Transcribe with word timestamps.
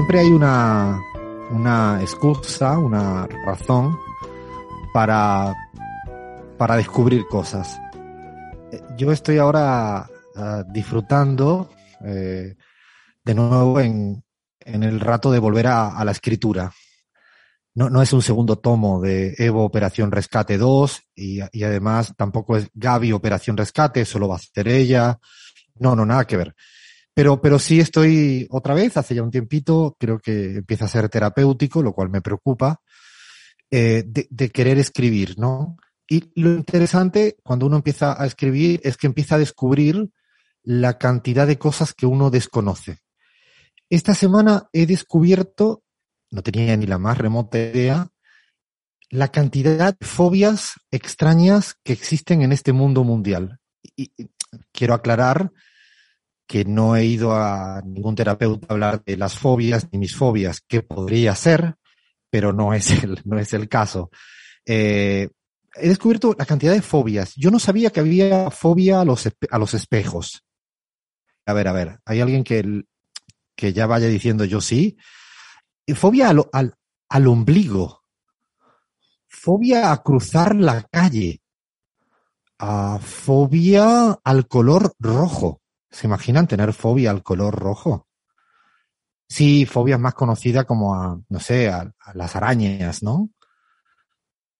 siempre 0.00 0.20
hay 0.20 0.28
una, 0.28 0.98
una 1.50 2.00
excusa, 2.00 2.78
una 2.78 3.26
razón 3.44 3.98
para, 4.94 5.54
para 6.56 6.76
descubrir 6.78 7.26
cosas. 7.26 7.78
Eh, 8.72 8.80
yo 8.96 9.12
estoy 9.12 9.36
ahora 9.36 10.08
uh, 10.36 10.72
disfrutando 10.72 11.68
eh, 12.02 12.56
de 13.22 13.34
nuevo 13.34 13.78
en, 13.78 14.24
en, 14.60 14.84
el 14.84 15.00
rato 15.00 15.30
de 15.30 15.38
volver 15.38 15.66
a, 15.66 16.02
la 16.02 16.12
escritura. 16.12 16.72
No, 17.74 17.90
no, 17.90 18.00
es 18.00 18.14
un 18.14 18.22
segundo 18.22 18.56
tomo 18.56 19.02
de 19.02 19.34
Evo 19.36 19.66
Operación 19.66 20.10
Rescate 20.10 20.56
2 20.56 21.02
y, 21.14 21.40
y, 21.52 21.62
además 21.62 22.14
tampoco 22.16 22.56
es 22.56 22.70
Gaby 22.72 23.12
Operación 23.12 23.54
Rescate, 23.54 24.06
solo 24.06 24.28
va 24.28 24.36
a 24.36 24.38
ser 24.38 24.66
ella. 24.66 25.18
No, 25.74 25.94
no, 25.94 26.06
nada 26.06 26.26
que 26.26 26.38
ver. 26.38 26.54
Pero, 27.14 27.40
pero 27.40 27.58
sí 27.58 27.80
estoy 27.80 28.46
otra 28.50 28.74
vez, 28.74 28.96
hace 28.96 29.14
ya 29.14 29.22
un 29.22 29.30
tiempito, 29.30 29.96
creo 29.98 30.18
que 30.18 30.56
empieza 30.56 30.84
a 30.84 30.88
ser 30.88 31.08
terapéutico, 31.08 31.82
lo 31.82 31.92
cual 31.92 32.08
me 32.08 32.22
preocupa, 32.22 32.80
eh, 33.70 34.04
de, 34.06 34.26
de, 34.30 34.50
querer 34.50 34.78
escribir, 34.78 35.38
¿no? 35.38 35.76
Y 36.08 36.32
lo 36.40 36.50
interesante 36.50 37.36
cuando 37.42 37.66
uno 37.66 37.76
empieza 37.76 38.20
a 38.20 38.26
escribir 38.26 38.80
es 38.82 38.96
que 38.96 39.06
empieza 39.06 39.36
a 39.36 39.38
descubrir 39.38 40.10
la 40.62 40.98
cantidad 40.98 41.46
de 41.46 41.58
cosas 41.58 41.94
que 41.94 42.06
uno 42.06 42.30
desconoce. 42.30 42.98
Esta 43.88 44.14
semana 44.14 44.68
he 44.72 44.86
descubierto, 44.86 45.82
no 46.30 46.42
tenía 46.42 46.76
ni 46.76 46.86
la 46.86 46.98
más 46.98 47.18
remota 47.18 47.58
idea, 47.58 48.08
la 49.10 49.28
cantidad 49.28 49.96
de 49.98 50.06
fobias 50.06 50.74
extrañas 50.90 51.74
que 51.82 51.92
existen 51.92 52.42
en 52.42 52.52
este 52.52 52.72
mundo 52.72 53.02
mundial. 53.02 53.58
Y, 53.96 54.12
quiero 54.72 54.94
aclarar 54.94 55.52
que 56.50 56.64
no 56.64 56.96
he 56.96 57.04
ido 57.04 57.32
a 57.32 57.80
ningún 57.84 58.16
terapeuta 58.16 58.66
a 58.68 58.72
hablar 58.72 59.04
de 59.04 59.16
las 59.16 59.38
fobias 59.38 59.86
ni 59.92 60.00
mis 60.00 60.16
fobias, 60.16 60.60
que 60.60 60.82
podría 60.82 61.32
ser, 61.36 61.76
pero 62.28 62.52
no 62.52 62.74
es 62.74 62.90
el, 62.90 63.20
no 63.24 63.38
es 63.38 63.52
el 63.52 63.68
caso. 63.68 64.10
Eh, 64.66 65.28
he 65.76 65.88
descubierto 65.88 66.34
la 66.36 66.46
cantidad 66.46 66.72
de 66.72 66.82
fobias. 66.82 67.34
Yo 67.36 67.52
no 67.52 67.60
sabía 67.60 67.90
que 67.90 68.00
había 68.00 68.50
fobia 68.50 69.00
a 69.00 69.04
los, 69.04 69.28
a 69.48 69.58
los 69.58 69.74
espejos. 69.74 70.44
A 71.46 71.52
ver, 71.52 71.68
a 71.68 71.72
ver, 71.72 72.00
hay 72.04 72.20
alguien 72.20 72.42
que, 72.42 72.82
que 73.54 73.72
ya 73.72 73.86
vaya 73.86 74.08
diciendo 74.08 74.44
yo 74.44 74.60
sí. 74.60 74.96
Fobia 75.94 76.30
al, 76.30 76.44
al, 76.52 76.74
al 77.10 77.28
ombligo. 77.28 78.02
Fobia 79.28 79.92
a 79.92 80.02
cruzar 80.02 80.56
la 80.56 80.82
calle. 80.82 81.42
Uh, 82.60 82.98
fobia 82.98 84.18
al 84.24 84.48
color 84.48 84.96
rojo. 84.98 85.60
¿Se 85.90 86.06
imaginan 86.06 86.46
tener 86.46 86.72
fobia 86.72 87.10
al 87.10 87.22
color 87.22 87.54
rojo? 87.54 88.06
Sí, 89.28 89.66
fobia 89.66 89.98
más 89.98 90.14
conocida 90.14 90.64
como 90.64 90.94
a, 90.94 91.20
no 91.28 91.40
sé, 91.40 91.68
a, 91.68 91.92
a 91.98 92.14
las 92.14 92.34
arañas, 92.36 93.02
¿no? 93.02 93.30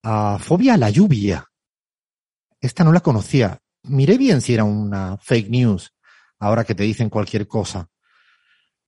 A 0.03 0.39
fobia 0.39 0.75
a 0.75 0.77
la 0.77 0.91
lluvia. 0.91 1.47
Esta 2.61 2.84
no 2.84 2.92
la 2.92 3.00
conocía. 3.00 3.59
Miré 3.84 4.19
bien 4.19 4.41
si 4.41 4.55
era 4.55 4.64
una 4.64 5.17
fake 5.19 5.48
news, 5.48 5.92
ahora 6.39 6.64
que 6.64 6.75
te 6.75 6.83
dicen 6.83 7.09
cualquier 7.09 7.48
cosa. 7.48 7.89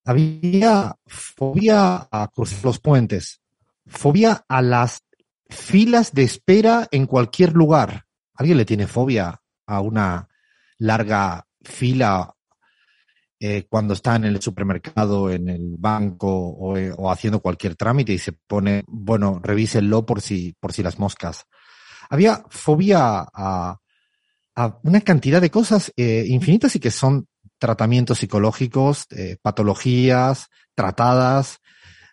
Había 0.04 0.96
fobia 1.06 2.08
a 2.10 2.28
cruzar 2.34 2.64
los 2.64 2.80
puentes, 2.80 3.40
fobia 3.86 4.44
a 4.48 4.62
las 4.62 5.04
filas 5.48 6.12
de 6.12 6.24
espera 6.24 6.88
en 6.90 7.06
cualquier 7.06 7.52
lugar. 7.52 8.06
¿Alguien 8.34 8.58
le 8.58 8.64
tiene 8.64 8.86
fobia 8.86 9.40
a 9.66 9.80
una 9.80 10.28
larga 10.78 11.46
fila 11.62 12.34
eh, 13.44 13.66
cuando 13.68 13.94
está 13.94 14.14
en 14.14 14.24
el 14.24 14.40
supermercado, 14.40 15.28
en 15.28 15.48
el 15.48 15.74
banco 15.76 16.28
o, 16.30 16.76
eh, 16.76 16.92
o, 16.96 17.10
haciendo 17.10 17.40
cualquier 17.40 17.74
trámite 17.74 18.12
y 18.12 18.18
se 18.18 18.30
pone, 18.30 18.84
bueno, 18.86 19.40
revísenlo 19.42 20.06
por 20.06 20.20
si, 20.20 20.54
por 20.60 20.72
si 20.72 20.84
las 20.84 21.00
moscas. 21.00 21.46
Había 22.08 22.44
fobia 22.50 23.26
a, 23.34 23.78
a 24.54 24.78
una 24.84 25.00
cantidad 25.00 25.40
de 25.40 25.50
cosas 25.50 25.92
eh, 25.96 26.24
infinitas 26.28 26.76
y 26.76 26.78
que 26.78 26.92
son 26.92 27.26
tratamientos 27.58 28.18
psicológicos, 28.18 29.06
eh, 29.10 29.38
patologías 29.42 30.46
tratadas, 30.76 31.58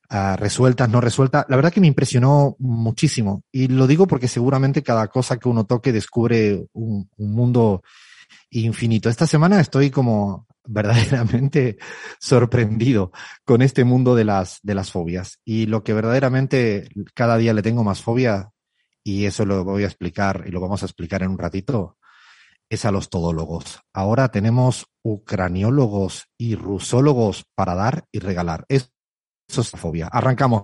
uh, 0.09 0.35
resueltas, 0.35 0.89
no 0.89 0.99
resueltas. 0.99 1.45
La 1.47 1.57
verdad 1.57 1.71
que 1.71 1.79
me 1.79 1.87
impresionó 1.87 2.55
muchísimo 2.57 3.43
y 3.51 3.67
lo 3.67 3.85
digo 3.85 4.07
porque 4.07 4.27
seguramente 4.27 4.81
cada 4.81 5.07
cosa 5.09 5.37
que 5.37 5.47
uno 5.47 5.65
toque 5.65 5.91
descubre 5.91 6.65
un, 6.73 7.07
un 7.17 7.33
mundo 7.33 7.83
infinito. 8.49 9.09
Esta 9.09 9.27
semana 9.27 9.59
estoy 9.59 9.91
como 9.91 10.48
verdaderamente 10.69 11.77
sorprendido 12.19 13.11
con 13.43 13.61
este 13.61 13.83
mundo 13.83 14.15
de 14.15 14.25
las, 14.25 14.59
de 14.63 14.75
las 14.75 14.91
fobias. 14.91 15.39
Y 15.43 15.65
lo 15.65 15.83
que 15.83 15.93
verdaderamente 15.93 16.89
cada 17.13 17.37
día 17.37 17.53
le 17.53 17.61
tengo 17.61 17.83
más 17.83 18.01
fobia, 18.01 18.51
y 19.03 19.25
eso 19.25 19.45
lo 19.45 19.63
voy 19.63 19.83
a 19.83 19.87
explicar 19.87 20.43
y 20.45 20.51
lo 20.51 20.61
vamos 20.61 20.83
a 20.83 20.85
explicar 20.85 21.23
en 21.23 21.31
un 21.31 21.39
ratito, 21.39 21.97
es 22.69 22.85
a 22.85 22.91
los 22.91 23.09
todólogos. 23.09 23.81
Ahora 23.93 24.29
tenemos 24.29 24.85
ucraniólogos 25.01 26.27
y 26.37 26.55
rusólogos 26.55 27.45
para 27.55 27.73
dar 27.73 28.05
y 28.11 28.19
regalar. 28.19 28.65
Eso 28.69 28.91
es 29.47 29.73
la 29.73 29.79
fobia. 29.79 30.07
Arrancamos. 30.07 30.57